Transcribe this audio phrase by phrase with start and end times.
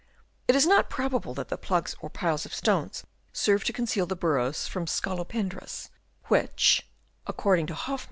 [0.47, 3.03] It is not probable that the plugs or piles of stones
[3.33, 5.91] serve to conceal the burrows from scolopendras,
[6.23, 7.99] which, * Loudon's * Gard.